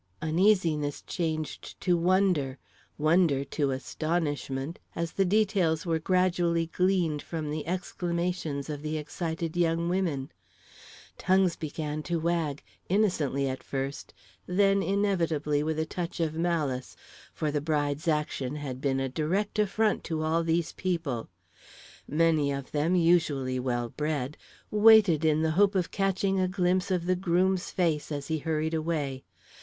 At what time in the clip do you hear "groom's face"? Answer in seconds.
27.15-28.11